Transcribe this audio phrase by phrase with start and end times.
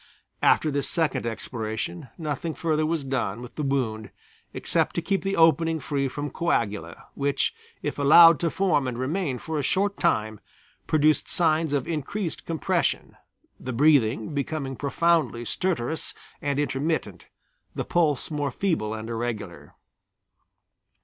[0.41, 4.09] After this second exploration nothing further was done with the wound
[4.51, 9.37] except to keep the opening free from coagula, which, if allowed to form and remain
[9.37, 10.39] for a short time,
[10.87, 13.15] produced signs of increased compression,
[13.59, 17.27] the breathing becoming profoundly stertorous and intermittent,
[17.75, 19.75] the pulse more feeble and irregular.